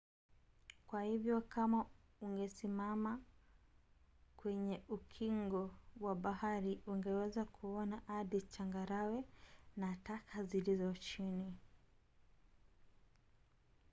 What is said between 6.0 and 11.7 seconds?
bahari ungeweza kuona hadi changarawe na taka zilizo chini